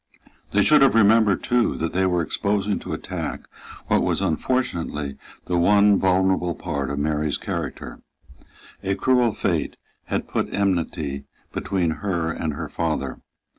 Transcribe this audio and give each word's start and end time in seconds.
They 0.49 0.63
should 0.63 0.81
have 0.81 0.95
remembered, 0.95 1.43
too, 1.43 1.75
that 1.77 1.93
they 1.93 2.07
were 2.07 2.23
exposing 2.23 2.79
to 2.79 2.93
attack 2.93 3.41
what 3.85 4.01
was 4.01 4.19
unfortunately 4.19 5.15
the 5.45 5.59
one 5.59 5.99
vulnerable 5.99 6.55
part 6.55 6.89
of 6.89 6.97
Mary's 6.97 7.37
character. 7.37 8.01
A 8.81 8.95
cruel 8.95 9.31
fate 9.35 9.77
had 10.05 10.27
put 10.27 10.51
enmity 10.55 11.25
between 11.53 11.91
her 12.01 12.31
and 12.31 12.55
her 12.55 12.67
father. 12.67 13.19